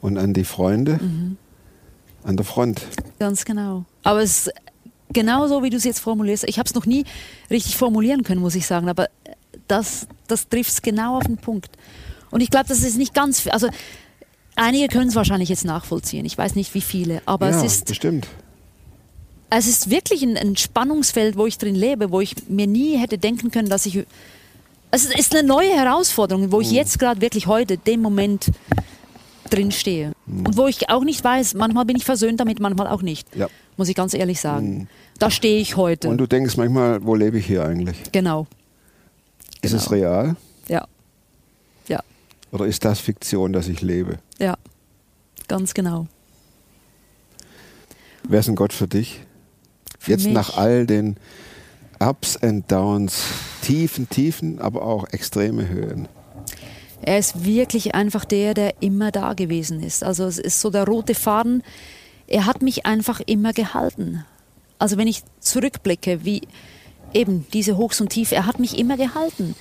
[0.00, 1.00] und an die Freunde
[2.24, 2.86] an der Front.
[3.18, 3.84] Ganz genau.
[4.02, 4.50] Aber es
[5.12, 6.44] genau so, wie du es jetzt formulierst.
[6.48, 7.04] Ich habe es noch nie
[7.50, 8.88] richtig formulieren können, muss ich sagen.
[8.88, 9.08] Aber
[9.68, 11.70] das, das trifft es genau auf den Punkt.
[12.30, 13.68] Und ich glaube, das ist nicht ganz, also
[14.56, 16.24] einige können es wahrscheinlich jetzt nachvollziehen.
[16.24, 18.26] Ich weiß nicht, wie viele, aber ja, es ist bestimmt.
[19.50, 23.18] es ist wirklich ein, ein Spannungsfeld, wo ich drin lebe, wo ich mir nie hätte
[23.18, 24.04] denken können, dass ich.
[24.90, 26.76] Es ist eine neue Herausforderung, wo ich Mhm.
[26.76, 28.50] jetzt gerade wirklich heute, dem Moment
[29.46, 30.12] drin stehe.
[30.26, 30.46] Mhm.
[30.46, 33.35] Und wo ich auch nicht weiß, manchmal bin ich versöhnt damit, manchmal auch nicht.
[33.37, 33.48] Ja.
[33.76, 34.88] Muss ich ganz ehrlich sagen.
[35.18, 36.09] Da stehe ich heute.
[36.09, 37.96] Und du denkst manchmal, wo lebe ich hier eigentlich?
[38.12, 38.46] genau.
[39.62, 39.94] Ist es Genau.
[39.94, 40.37] real
[40.68, 40.87] Ja.
[41.88, 42.00] Ja.
[42.52, 44.18] oder ist das Fiktion, dass ich lebe?
[44.38, 44.56] Ja.
[45.48, 46.06] Ganz genau.
[48.28, 49.20] Wer ist ein Gott für dich?
[49.98, 51.16] Für Jetzt mich- nach all den
[51.98, 53.22] Ups and Downs,
[53.62, 56.09] Tiefen, Tiefen, aber auch extreme Höhen.
[57.02, 60.02] Er ist wirklich einfach der, der immer da gewesen ist.
[60.02, 61.62] Also es ist so der rote Faden.
[62.26, 64.24] Er hat mich einfach immer gehalten.
[64.78, 66.42] Also wenn ich zurückblicke, wie
[67.14, 69.54] eben diese Hochs und Tiefs, er hat mich immer gehalten.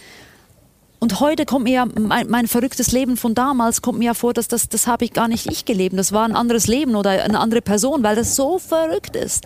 [1.00, 4.34] Und heute kommt mir ja mein, mein verrücktes Leben von damals kommt mir ja vor,
[4.34, 5.98] dass das, das habe ich gar nicht ich gelebt.
[5.98, 9.46] Das war ein anderes Leben oder eine andere Person, weil das so verrückt ist.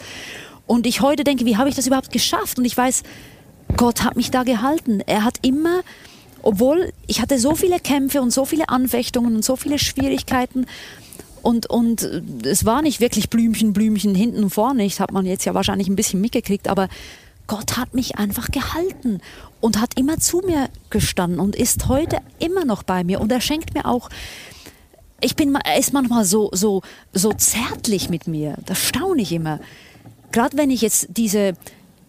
[0.67, 2.60] Und ich heute denke, wie habe ich das überhaupt geschafft?
[2.60, 3.04] Und ich weiß,
[3.75, 5.02] Gott hat mich da gehalten.
[5.06, 5.82] Er hat immer,
[6.41, 10.65] obwohl ich hatte so viele Kämpfe und so viele Anfechtungen und so viele Schwierigkeiten
[11.41, 12.02] und, und
[12.45, 14.84] es war nicht wirklich Blümchen, Blümchen hinten und vorne.
[14.84, 16.89] Das hat man jetzt ja wahrscheinlich ein bisschen mitgekriegt, aber
[17.47, 19.21] Gott hat mich einfach gehalten
[19.62, 23.21] und hat immer zu mir gestanden und ist heute immer noch bei mir.
[23.21, 24.10] Und er schenkt mir auch
[25.21, 26.82] ich bin, er ist manchmal so, so,
[27.13, 28.56] so zärtlich mit mir.
[28.65, 29.60] Das staune ich immer.
[30.32, 31.54] Gerade wenn ich jetzt diese,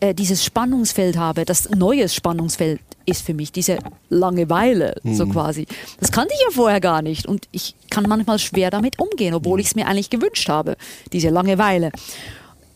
[0.01, 5.67] äh, dieses Spannungsfeld habe, das neues Spannungsfeld ist für mich, diese Langeweile, so quasi.
[5.99, 7.27] Das kannte ich ja vorher gar nicht.
[7.27, 10.77] Und ich kann manchmal schwer damit umgehen, obwohl ich es mir eigentlich gewünscht habe,
[11.13, 11.91] diese Langeweile.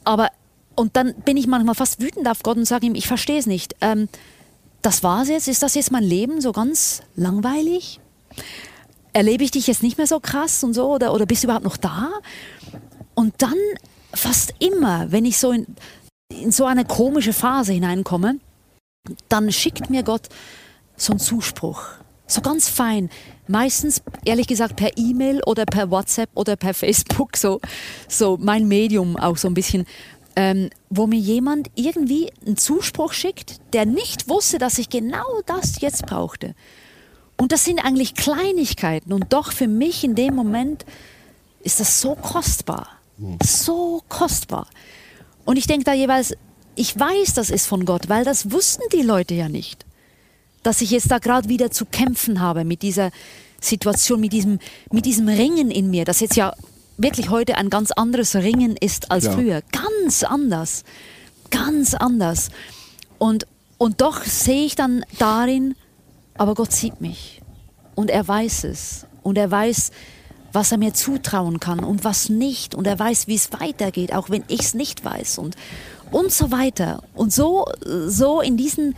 [0.05, 0.29] Aber,
[0.75, 3.47] und dann bin ich manchmal fast wütend auf Gott und sage ihm, ich verstehe es
[3.47, 3.77] nicht.
[3.81, 4.09] Ähm,
[4.83, 5.49] das war's jetzt?
[5.49, 8.01] Ist das jetzt mein Leben so ganz langweilig?
[9.15, 11.65] erlebe ich dich jetzt nicht mehr so krass und so oder, oder bist du überhaupt
[11.65, 12.11] noch da?
[13.15, 13.55] Und dann
[14.13, 15.67] fast immer, wenn ich so in,
[16.29, 18.39] in so eine komische Phase hineinkomme,
[19.29, 20.29] dann schickt mir Gott
[20.97, 21.83] so einen Zuspruch.
[22.27, 23.11] So ganz fein.
[23.47, 27.61] Meistens, ehrlich gesagt, per E-Mail oder per WhatsApp oder per Facebook, so,
[28.09, 29.87] so mein Medium auch so ein bisschen,
[30.37, 35.81] ähm, wo mir jemand irgendwie einen Zuspruch schickt, der nicht wusste, dass ich genau das
[35.81, 36.55] jetzt brauchte.
[37.37, 39.13] Und das sind eigentlich Kleinigkeiten.
[39.13, 40.85] Und doch für mich in dem Moment
[41.63, 42.89] ist das so kostbar.
[43.43, 44.69] So kostbar.
[45.45, 46.37] Und ich denke da jeweils,
[46.77, 49.85] ich weiß, das ist von Gott, weil das wussten die Leute ja nicht.
[50.63, 53.11] Dass ich jetzt da gerade wieder zu kämpfen habe mit dieser
[53.61, 54.59] Situation, mit diesem,
[54.91, 56.55] mit diesem Ringen in mir, das jetzt ja
[56.97, 59.37] wirklich heute ein ganz anderes Ringen ist als Klar.
[59.37, 59.63] früher.
[59.73, 60.85] Ganz anders.
[61.51, 62.51] Ganz anders.
[63.19, 63.47] Und,
[63.79, 65.75] und doch sehe ich dann darin,
[66.37, 67.41] aber Gott sieht mich
[67.95, 69.91] und er weiß es und er weiß,
[70.53, 74.31] was er mir zutrauen kann und was nicht und er weiß, wie es weitergeht, auch
[74.31, 75.57] wenn ich es nicht weiß und
[76.11, 77.67] und so weiter und so
[78.07, 78.95] so in diesen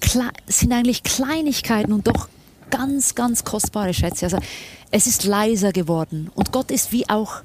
[0.00, 2.28] Kle sind eigentlich Kleinigkeiten und doch
[2.70, 4.26] ganz ganz kostbare Schätze.
[4.26, 4.38] Also
[4.90, 7.42] es ist leiser geworden und Gott ist wie auch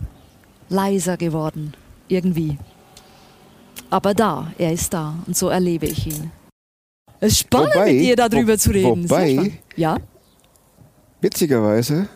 [0.70, 1.74] leiser geworden
[2.08, 2.58] irgendwie.
[3.90, 6.32] Aber da, er ist da und so erlebe ich ihn.
[7.20, 9.08] Es ist spannend, Wobei- mit dir darüber wo- zu reden.
[9.08, 9.98] Sehr wobei- ja.
[11.20, 12.08] Witzigerweise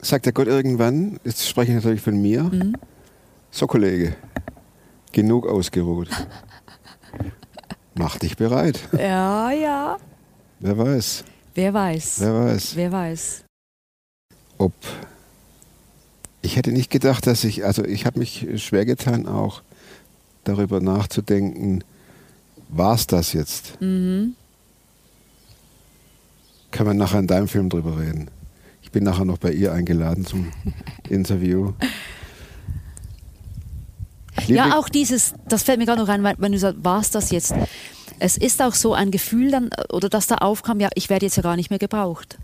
[0.00, 2.74] sagt der Gott irgendwann, jetzt spreche ich natürlich von mir, Mhm.
[3.52, 4.16] So Kollege,
[5.12, 6.08] genug ausgeruht.
[7.94, 8.80] Mach dich bereit.
[8.98, 9.98] Ja, ja.
[10.58, 12.20] Wer weiß, Wer weiß.
[12.20, 13.44] wer weiß, Wer weiß.
[14.58, 14.72] ob
[16.44, 19.62] ich hätte nicht gedacht, dass ich, also ich habe mich schwer getan auch
[20.42, 21.84] darüber nachzudenken,
[22.68, 23.80] war es das jetzt?
[23.80, 24.34] Mhm.
[26.72, 28.28] Kann man nachher in deinem Film drüber reden.
[28.82, 30.50] Ich bin nachher noch bei ihr eingeladen zum
[31.08, 31.74] Interview.
[34.46, 37.10] Ja, auch dieses, das fällt mir gerade noch rein, weil- wenn du sagst, war es
[37.10, 37.54] das jetzt?
[38.18, 41.36] Es ist auch so ein Gefühl dann, oder das da aufkam, ja, ich werde jetzt
[41.36, 42.38] ja gar nicht mehr gebraucht.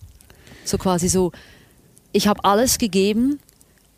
[0.64, 1.33] So quasi so,
[2.12, 3.38] ich habe alles gegeben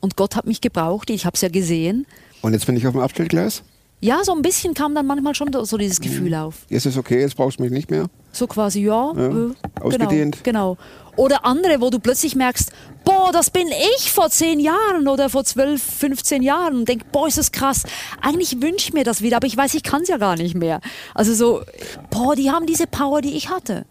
[0.00, 2.07] und Gott hat mich gebraucht, ich habe es ja gesehen.
[2.42, 3.62] Und jetzt bin ich auf dem Abstellgleis.
[4.03, 6.55] Ja, so ein bisschen kam dann manchmal schon so dieses Gefühl auf.
[6.71, 8.07] Jetzt ist es okay, jetzt brauchst du mich nicht mehr.
[8.33, 10.43] So quasi, ja, Ja, äh, ausgedehnt.
[10.43, 10.79] Genau, genau.
[11.17, 12.73] Oder andere, wo du plötzlich merkst,
[13.05, 17.29] boah, das bin ich vor zehn Jahren oder vor zwölf, 15 Jahren und denk, boah,
[17.29, 17.83] ist das krass.
[18.23, 20.55] Eigentlich wünsche ich mir das wieder, aber ich weiß, ich kann es ja gar nicht
[20.55, 20.81] mehr.
[21.15, 21.63] Also so,
[22.09, 23.85] boah, die haben diese Power, die ich hatte.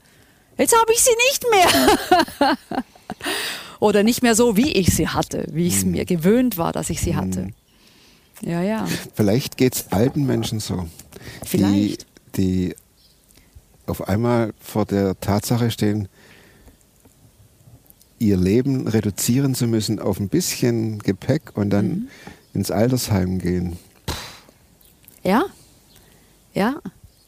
[0.57, 2.57] Jetzt habe ich sie nicht mehr.
[3.79, 5.91] oder nicht mehr so, wie ich sie hatte, wie ich es Mhm.
[5.91, 7.49] mir gewöhnt war, dass ich sie hatte.
[8.41, 8.87] Ja, ja.
[9.15, 10.87] Vielleicht geht es alten Menschen so.
[11.45, 12.05] Vielleicht.
[12.35, 12.75] Die, die
[13.85, 16.07] auf einmal vor der Tatsache stehen,
[18.19, 22.07] ihr Leben reduzieren zu müssen auf ein bisschen Gepäck und dann Mhm.
[22.53, 23.77] ins Altersheim gehen.
[25.23, 25.43] Ja,
[26.53, 26.75] ja.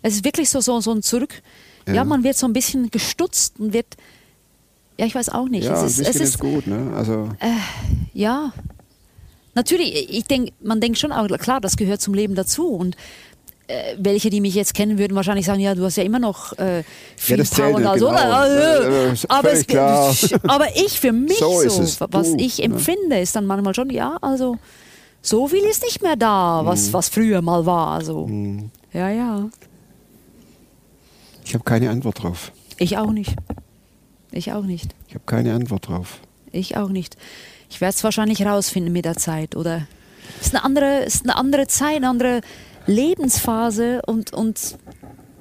[0.02, 1.42] Es ist wirklich so, so, so ein Zurück.
[1.88, 1.96] Ja.
[1.96, 2.04] Ja.
[2.04, 3.88] man wird so ein bisschen gestutzt und wird.
[4.98, 5.64] Ja, ich weiß auch nicht.
[5.66, 6.92] Ja, ein es ist, bisschen es ist, ist gut, ne?
[6.96, 7.30] Also
[8.14, 8.54] ja.
[9.54, 12.68] Natürlich, ich denke, man denkt schon auch, klar, das gehört zum Leben dazu.
[12.68, 12.96] Und
[13.68, 16.58] äh, welche, die mich jetzt kennen, würden wahrscheinlich sagen, ja, du hast ja immer noch
[16.58, 16.84] äh,
[17.18, 19.10] viel das zählt Power nicht, alles, genau.
[19.10, 22.66] Äh, aber, es, aber ich für mich So so, was Du, ich ne?
[22.66, 24.58] empfinde, ist dann manchmal schon, ja, also
[25.22, 26.94] so viel ist nicht mehr da, was, Mhm.
[26.94, 28.04] was früher mal war.
[28.04, 28.30] So.
[28.94, 29.50] Ja, ja.
[31.46, 32.52] ich habe keine Antwort drauf.
[32.78, 33.36] Ich auch nicht.
[34.32, 34.96] Ich auch nicht.
[35.08, 36.20] Ich habe keine Antwort drauf.
[36.52, 37.18] Ich auch nicht.
[37.72, 39.88] Ich werde es wahrscheinlich rausfinden mit der Zeit, oder?
[40.42, 42.42] Es ist eine andere, ist eine andere Zeit, eine andere
[42.86, 44.78] Lebensphase und, und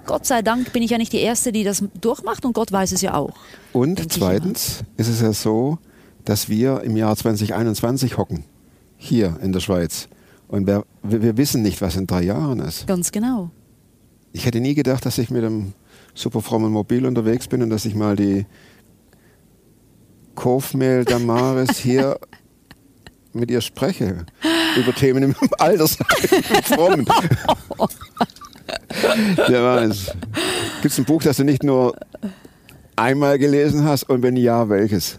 [0.07, 2.93] Gott sei Dank bin ich ja nicht die Erste, die das durchmacht und Gott weiß
[2.93, 3.35] es ja auch.
[3.73, 5.79] Und zweitens ist es ja so,
[6.25, 8.45] dass wir im Jahr 2021 hocken,
[8.97, 10.09] hier in der Schweiz.
[10.47, 12.87] Und wir, wir wir wissen nicht, was in drei Jahren ist.
[12.87, 13.51] Ganz genau.
[14.33, 15.73] Ich hätte nie gedacht, dass ich mit einem
[16.15, 18.47] super frommen Mobil unterwegs bin und dass ich mal die
[20.35, 22.19] Kofmehl Damaris hier
[23.33, 24.27] mit ihr spreche.
[24.77, 27.07] Über Themen im Altersheim.
[29.49, 30.13] Wer weiß.
[30.83, 31.97] Gibt es ein Buch, das du nicht nur
[32.97, 35.19] einmal gelesen hast und wenn ja, welches?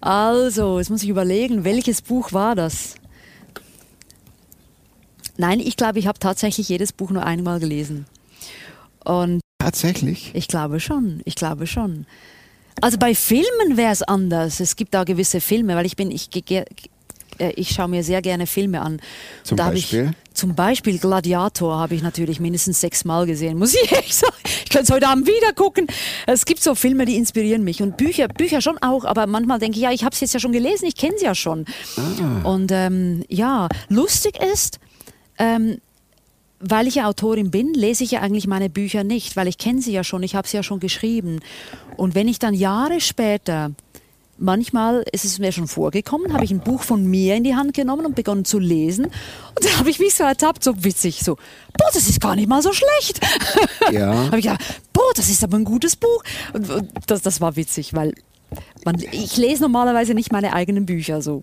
[0.00, 2.94] Also, jetzt muss ich überlegen, welches Buch war das?
[5.36, 8.06] Nein, ich glaube, ich habe tatsächlich jedes Buch nur einmal gelesen.
[9.04, 10.32] Und Tatsächlich?
[10.34, 12.06] Ich glaube schon, ich glaube schon.
[12.80, 14.60] Also bei Filmen wäre es anders.
[14.60, 16.64] Es gibt da gewisse Filme, weil ich bin, ich, äh,
[17.38, 19.00] ich schaue mir sehr gerne Filme an.
[19.42, 20.10] Zum Beispiel?
[20.12, 24.34] Ich, zum Beispiel Gladiator habe ich natürlich mindestens sechsmal gesehen, muss ich echt sagen.
[24.44, 25.86] Ich könnte es heute Abend wieder gucken.
[26.26, 29.76] Es gibt so Filme, die inspirieren mich und Bücher, Bücher schon auch, aber manchmal denke
[29.76, 31.66] ich, ja, ich habe es jetzt ja schon gelesen, ich kenne es ja schon.
[31.96, 32.48] Ah.
[32.48, 34.78] Und ähm, ja, lustig ist,
[35.38, 35.80] ähm,
[36.60, 39.80] weil ich ja Autorin bin, lese ich ja eigentlich meine Bücher nicht, weil ich kenne
[39.80, 41.40] sie ja schon, ich habe sie ja schon geschrieben.
[41.96, 43.72] Und wenn ich dann Jahre später,
[44.36, 47.72] manchmal ist es mir schon vorgekommen, habe ich ein Buch von mir in die Hand
[47.74, 49.06] genommen und begonnen zu lesen.
[49.06, 51.36] Und dann habe ich mich so ertappt, so witzig, so,
[51.76, 53.20] boah, das ist gar nicht mal so schlecht.
[53.90, 54.14] Ja.
[54.26, 54.60] habe ich gedacht,
[54.92, 56.22] boah, das ist aber ein gutes Buch.
[56.52, 58.14] Und, und das, das war witzig, weil
[58.84, 61.42] man, ich lese normalerweise nicht meine eigenen Bücher so.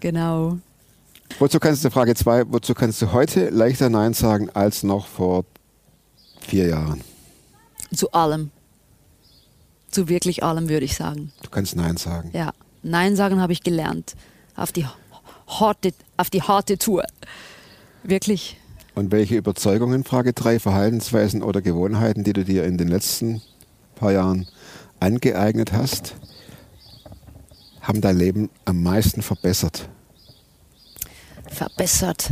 [0.00, 0.58] Genau.
[1.38, 5.44] Wozu kannst du, Frage 2, wozu kannst du heute leichter Nein sagen als noch vor
[6.40, 7.00] vier Jahren?
[7.94, 8.50] Zu allem.
[9.90, 11.32] Zu wirklich allem, würde ich sagen.
[11.42, 12.30] Du kannst Nein sagen.
[12.32, 12.52] Ja.
[12.82, 14.14] Nein sagen habe ich gelernt.
[14.56, 14.86] Auf die
[15.46, 17.04] harte, auf die harte Tour.
[18.02, 18.58] Wirklich.
[18.94, 23.42] Und welche Überzeugungen, Frage 3, Verhaltensweisen oder Gewohnheiten, die du dir in den letzten
[23.94, 24.48] paar Jahren
[24.98, 26.16] angeeignet hast,
[27.80, 29.88] haben dein Leben am meisten verbessert?
[31.48, 32.30] Verbessert.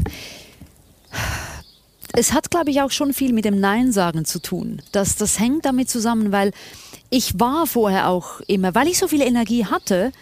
[2.13, 4.81] Es hat, glaube ich, auch schon viel mit dem Nein sagen zu tun.
[4.93, 6.53] Das, das hängt damit zusammen, weil
[7.11, 10.13] ich war vorher auch immer, weil ich so viel Energie hatte,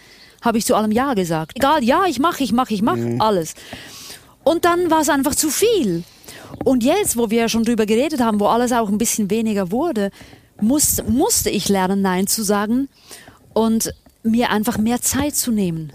[0.41, 1.53] habe ich zu allem Ja gesagt.
[1.55, 3.55] Egal, ja, ich mache, ich mache, ich mache, alles.
[4.43, 6.03] Und dann war es einfach zu viel.
[6.63, 9.71] Und jetzt, wo wir ja schon drüber geredet haben, wo alles auch ein bisschen weniger
[9.71, 10.11] wurde,
[10.61, 12.87] muss, musste ich lernen, Nein zu sagen
[13.53, 15.91] und mir einfach mehr Zeit zu nehmen.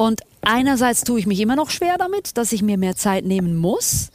[0.00, 3.54] Und einerseits tue ich mich immer noch schwer damit, dass ich mir mehr Zeit nehmen
[3.54, 4.08] muss.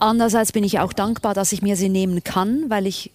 [0.00, 3.12] Andererseits bin ich auch dankbar, dass ich mir sie nehmen kann, weil ich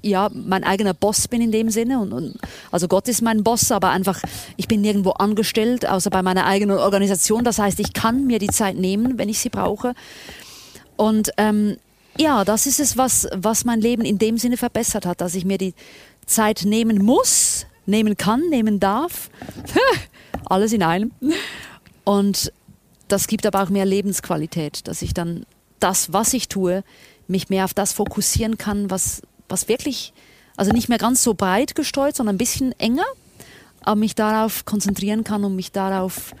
[0.00, 1.98] ja mein eigener Boss bin in dem Sinne.
[1.98, 2.38] Und, und,
[2.70, 4.20] also Gott ist mein Boss, aber einfach,
[4.56, 7.42] ich bin nirgendwo angestellt, außer bei meiner eigenen Organisation.
[7.42, 9.96] Das heißt, ich kann mir die Zeit nehmen, wenn ich sie brauche.
[10.94, 11.78] Und ähm,
[12.16, 15.44] ja, das ist es, was, was mein Leben in dem Sinne verbessert hat, dass ich
[15.44, 15.74] mir die
[16.26, 19.30] Zeit nehmen muss, nehmen kann, nehmen darf.
[20.46, 21.12] Alles in einem.
[22.04, 22.52] Und
[23.08, 25.46] das gibt aber auch mehr Lebensqualität, dass ich dann
[25.80, 26.82] das, was ich tue,
[27.28, 30.12] mich mehr auf das fokussieren kann, was, was wirklich,
[30.56, 33.04] also nicht mehr ganz so breit gestreut, sondern ein bisschen enger,
[33.80, 36.34] aber mich darauf konzentrieren kann und mich darauf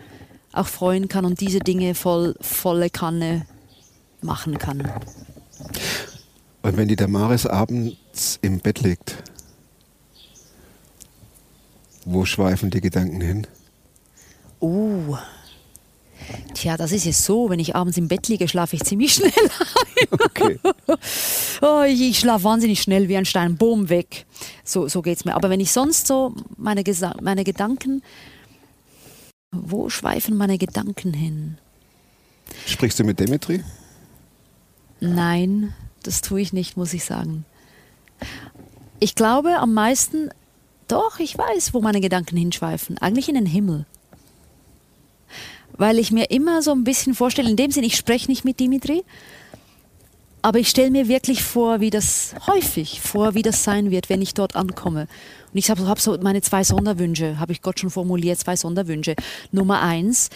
[0.52, 3.46] auch freuen kann und diese Dinge voll, volle Kanne
[4.20, 4.90] machen kann.
[6.62, 9.22] Und wenn die Damaris abends im Bett liegt,
[12.06, 13.46] wo schweifen die Gedanken hin?
[14.64, 15.18] Oh.
[16.54, 19.30] Tja, das ist jetzt so, wenn ich abends im Bett liege, schlafe ich ziemlich schnell
[19.30, 20.08] ein.
[20.10, 20.58] Okay.
[21.60, 24.26] Oh, ich, ich schlafe wahnsinnig schnell wie ein Stein, boom, weg.
[24.64, 25.34] So, so geht es mir.
[25.34, 28.02] Aber wenn ich sonst so meine, Gesa meine Gedanken,
[29.52, 31.58] wo schweifen meine Gedanken hin?
[32.66, 33.62] Sprichst du mit Dimitri?
[35.00, 35.72] Nein,
[36.02, 37.46] das tue ich nicht, muss ich sagen.
[39.00, 40.30] Ich glaube am meisten
[40.88, 42.98] Doch, ich weiß, wo meine Gedanken hinschweifen.
[42.98, 43.86] Eigentlich in den Himmel.
[45.76, 48.60] Weil ich mir immer so ein bisschen vorstelle, in dem Sinne, ich spreche nicht mit
[48.60, 49.04] Dimitri,
[50.44, 54.20] aber ich stelle mir wirklich vor, wie das häufig vor, wie das sein wird, wenn
[54.20, 55.08] ich dort ankomme.
[55.52, 59.14] Und ich habe hab so meine zwei Sonderwünsche, habe ich Gott schon formuliert, zwei Sonderwünsche.
[59.52, 60.28] Nummer eins,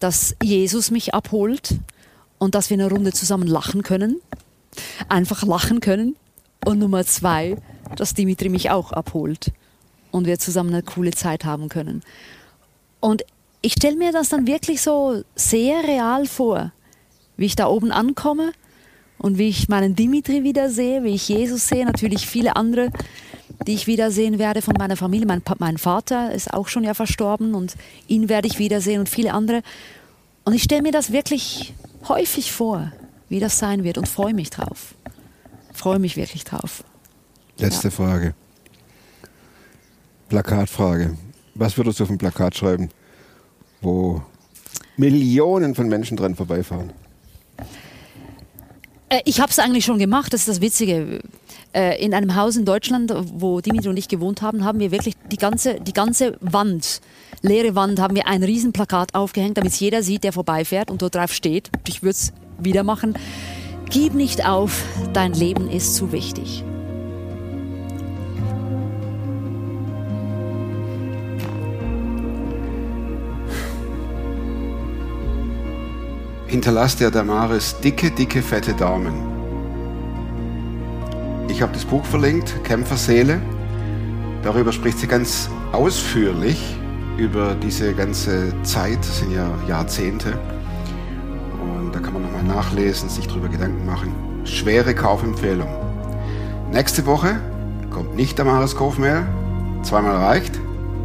[0.00, 1.76] dass Jesus mich abholt
[2.38, 4.20] und dass wir eine Runde zusammen lachen können.
[5.08, 6.16] Einfach lachen können.
[6.64, 7.56] Und Nummer zwei,
[7.94, 9.52] dass Dimitri mich auch abholt
[10.10, 12.02] und wir zusammen eine coole Zeit haben können.
[12.98, 13.22] Und
[13.62, 16.72] ich stelle mir das dann wirklich so sehr real vor,
[17.36, 18.52] wie ich da oben ankomme
[19.18, 22.90] und wie ich meinen Dimitri wiedersehe, wie ich Jesus sehe, natürlich viele andere,
[23.66, 25.26] die ich wiedersehen werde von meiner Familie.
[25.26, 27.76] Mein, mein Vater ist auch schon ja verstorben und
[28.08, 29.62] ihn werde ich wiedersehen und viele andere.
[30.44, 31.72] Und ich stelle mir das wirklich
[32.08, 32.90] häufig vor,
[33.28, 34.96] wie das sein wird und freue mich drauf.
[35.72, 36.82] Freue mich wirklich drauf.
[37.58, 37.90] Letzte ja.
[37.92, 38.34] Frage.
[40.28, 41.16] Plakatfrage.
[41.54, 42.90] Was würdest du auf ein Plakat schreiben,
[43.82, 44.22] wo
[44.96, 46.90] Millionen von Menschen dran vorbeifahren?
[49.08, 51.20] Äh, ich habe es eigentlich schon gemacht, das ist das Witzige.
[51.74, 55.14] Äh, in einem Haus in Deutschland, wo Dimitri und ich gewohnt haben, haben wir wirklich
[55.30, 57.00] die ganze, die ganze Wand,
[57.40, 61.32] leere Wand, haben wir ein Riesenplakat aufgehängt, damit jeder sieht, der vorbeifährt und dort drauf
[61.32, 61.70] steht.
[61.88, 63.14] Ich würde es wieder machen.
[63.90, 66.64] Gib nicht auf, dein Leben ist zu wichtig.
[76.52, 79.14] Hinterlasst der Damaris dicke, dicke, fette Daumen.
[81.48, 83.40] Ich habe das Buch verlinkt, Kämpferseele.
[84.42, 86.76] Darüber spricht sie ganz ausführlich
[87.16, 90.38] über diese ganze Zeit, das sind ja Jahrzehnte.
[91.58, 94.12] Und da kann man nochmal nachlesen, sich darüber Gedanken machen.
[94.44, 95.68] Schwere Kaufempfehlung.
[96.70, 97.40] Nächste Woche
[97.88, 99.26] kommt nicht Damaris Kof mehr.
[99.84, 100.60] Zweimal reicht.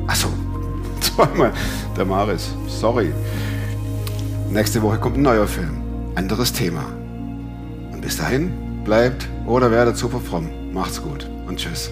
[0.07, 0.27] Achso,
[0.99, 1.53] zweimal
[1.95, 2.53] Damaris.
[2.67, 3.13] Sorry.
[4.49, 5.81] Nächste Woche kommt ein neuer Film.
[6.15, 6.86] Anderes Thema.
[7.91, 8.51] Und bis dahin,
[8.86, 10.73] bleibt oder werdet super fromm.
[10.73, 11.91] Macht's gut und tschüss.